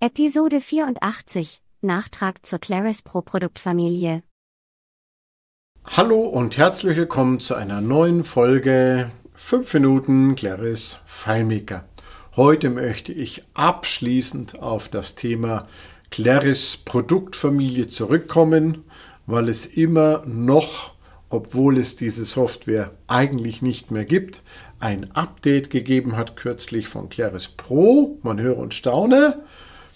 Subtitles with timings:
[0.00, 4.22] Episode 84 Nachtrag zur Claris Pro Produktfamilie.
[5.84, 11.84] Hallo und herzlich willkommen zu einer neuen Folge 5 Minuten Claris FileMaker.
[12.36, 15.68] Heute möchte ich abschließend auf das Thema
[16.10, 18.84] Claris Produktfamilie zurückkommen,
[19.26, 20.92] weil es immer noch,
[21.30, 24.42] obwohl es diese Software eigentlich nicht mehr gibt,
[24.80, 28.18] ein Update gegeben hat kürzlich von Claris Pro.
[28.22, 29.44] Man höre und staune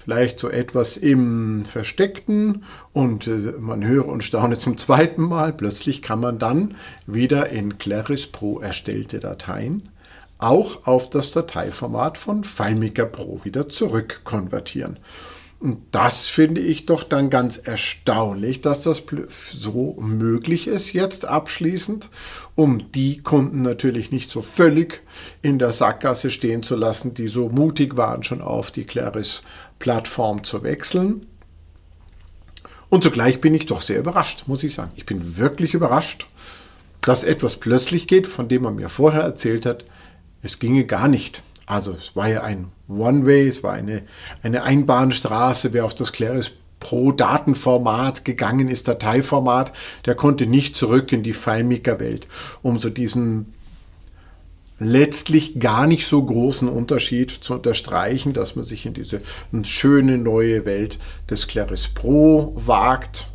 [0.09, 5.53] vielleicht so etwas im Versteckten und äh, man höre und staune zum zweiten Mal.
[5.53, 6.77] Plötzlich kann man dann
[7.07, 9.91] wieder in Claris Pro erstellte Dateien
[10.39, 14.97] auch auf das Dateiformat von FileMaker Pro wieder zurückkonvertieren.
[15.61, 22.11] Und das finde ich doch dann ganz erstaunlich, dass das so möglich ist jetzt abschließend,
[22.55, 25.01] um die Kunden natürlich nicht so völlig
[25.43, 30.63] in der Sackgasse stehen zu lassen, die so mutig waren, schon auf die Claris-Plattform zu
[30.63, 31.27] wechseln.
[32.89, 34.93] Und zugleich bin ich doch sehr überrascht, muss ich sagen.
[34.95, 36.27] Ich bin wirklich überrascht,
[37.01, 39.85] dass etwas plötzlich geht, von dem man mir vorher erzählt hat,
[40.41, 41.43] es ginge gar nicht.
[41.69, 44.03] Also es war ja ein One-Way, es war eine,
[44.43, 45.75] eine Einbahnstraße.
[45.75, 49.73] Wer auf das Claris Pro Datenformat gegangen ist, Dateiformat,
[50.07, 52.27] der konnte nicht zurück in die FileMaker-Welt,
[52.63, 53.53] um so diesen
[54.79, 59.21] letztlich gar nicht so großen Unterschied zu unterstreichen, dass man sich in diese
[59.65, 63.29] schöne neue Welt des Claris Pro wagt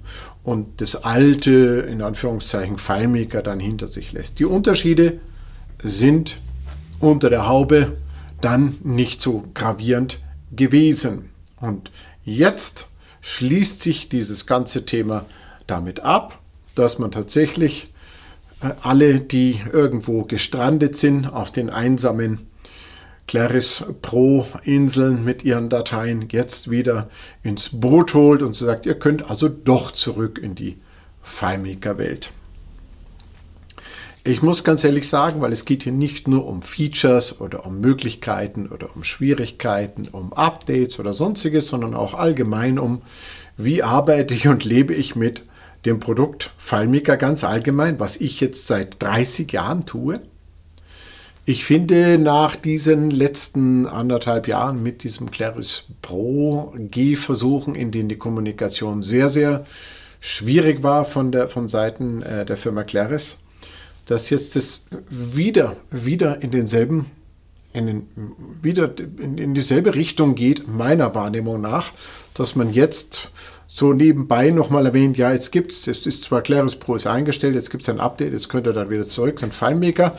[0.43, 4.39] und das alte, in Anführungszeichen, FileMaker dann hinter sich lässt.
[4.39, 5.19] Die Unterschiede
[5.83, 6.37] sind
[6.99, 7.97] unter der Haube
[8.43, 10.19] dann nicht so gravierend
[10.51, 11.29] gewesen.
[11.59, 11.91] Und
[12.25, 12.87] jetzt
[13.21, 15.25] schließt sich dieses ganze Thema
[15.65, 16.39] damit ab,
[16.75, 17.93] dass man tatsächlich
[18.61, 22.47] äh, alle, die irgendwo gestrandet sind auf den einsamen
[23.27, 27.09] Claris Pro Inseln mit ihren Dateien, jetzt wieder
[27.41, 30.77] ins Boot holt und so sagt, ihr könnt also doch zurück in die
[31.21, 32.33] FileMaker Welt.
[34.25, 37.81] Ich muss ganz ehrlich sagen, weil es geht hier nicht nur um Features oder um
[37.81, 43.01] Möglichkeiten oder um Schwierigkeiten, um Updates oder sonstiges, sondern auch allgemein um,
[43.57, 45.43] wie arbeite ich und lebe ich mit
[45.85, 50.21] dem Produkt FileMaker ganz allgemein, was ich jetzt seit 30 Jahren tue.
[51.43, 58.17] Ich finde, nach diesen letzten anderthalb Jahren mit diesem Claris Pro G-Versuchen, in denen die
[58.17, 59.65] Kommunikation sehr, sehr
[60.21, 63.42] schwierig war von, der, von Seiten äh, der Firma Claris,
[64.05, 67.05] dass jetzt das wieder, wieder in denselben,
[67.73, 68.07] in den,
[68.61, 71.91] wieder in, in dieselbe Richtung geht, meiner Wahrnehmung nach,
[72.33, 73.29] dass man jetzt
[73.67, 77.55] so nebenbei nochmal erwähnt, ja, jetzt gibt es, es ist zwar Claris Pro ist eingestellt,
[77.55, 80.15] jetzt gibt es ein Update, jetzt könnt ihr dann wieder zurück, ein FileMaker.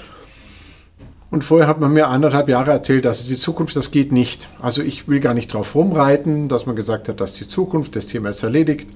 [1.31, 4.49] Und vorher hat man mir anderthalb Jahre erzählt, dass die Zukunft, das geht nicht.
[4.61, 8.07] Also ich will gar nicht drauf rumreiten, dass man gesagt hat, dass die Zukunft, das
[8.07, 8.91] Thema ist erledigt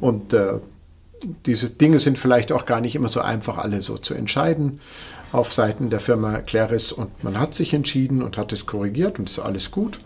[0.00, 0.54] und äh,
[1.46, 4.80] diese Dinge sind vielleicht auch gar nicht immer so einfach, alle so zu entscheiden
[5.32, 6.92] auf Seiten der Firma Claris.
[6.92, 10.00] Und man hat sich entschieden und hat es korrigiert und ist alles gut.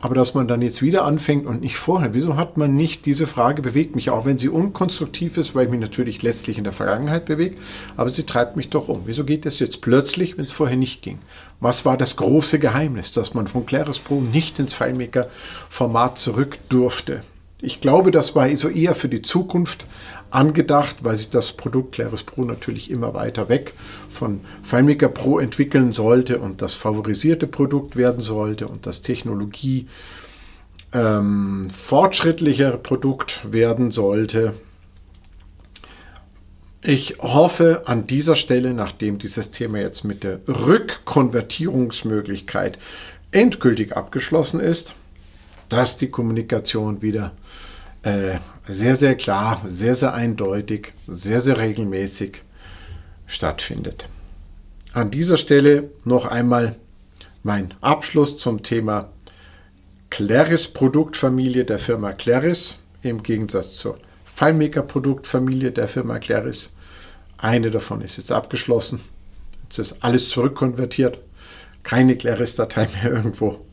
[0.00, 3.26] Aber dass man dann jetzt wieder anfängt und nicht vorher, wieso hat man nicht diese
[3.26, 6.74] Frage bewegt mich, auch wenn sie unkonstruktiv ist, weil ich mich natürlich letztlich in der
[6.74, 7.56] Vergangenheit bewege,
[7.96, 9.04] aber sie treibt mich doch um.
[9.06, 11.20] Wieso geht das jetzt plötzlich, wenn es vorher nicht ging?
[11.58, 17.22] Was war das große Geheimnis, dass man von Claris Pro nicht ins FileMaker-Format zurück durfte?
[17.60, 19.86] Ich glaube, das war so eher für die Zukunft
[20.30, 23.72] angedacht, weil sich das Produkt Claris Pro natürlich immer weiter weg
[24.10, 29.86] von FileMaker Pro entwickeln sollte und das favorisierte Produkt werden sollte und das Technologie
[30.92, 34.54] ähm, fortschrittlichere Produkt werden sollte.
[36.82, 42.78] Ich hoffe an dieser Stelle, nachdem dieses Thema jetzt mit der Rückkonvertierungsmöglichkeit
[43.30, 44.94] endgültig abgeschlossen ist,
[45.68, 47.32] dass die Kommunikation wieder
[48.02, 48.38] äh,
[48.68, 52.42] sehr, sehr klar, sehr, sehr eindeutig, sehr, sehr regelmäßig
[53.26, 54.06] stattfindet.
[54.92, 56.76] An dieser Stelle noch einmal
[57.42, 59.10] mein Abschluss zum Thema
[60.10, 66.70] Claris Produktfamilie der Firma Claris im Gegensatz zur FileMaker Produktfamilie der Firma Claris.
[67.38, 69.00] Eine davon ist jetzt abgeschlossen.
[69.64, 71.20] Jetzt ist alles zurückkonvertiert.
[71.82, 73.64] Keine Claris-Datei mehr irgendwo.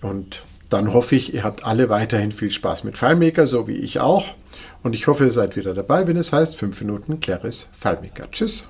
[0.00, 4.00] Und dann hoffe ich, ihr habt alle weiterhin viel Spaß mit FileMaker, so wie ich
[4.00, 4.24] auch.
[4.82, 8.30] Und ich hoffe, ihr seid wieder dabei, wenn es heißt 5 Minuten Claris FileMaker.
[8.30, 8.68] Tschüss.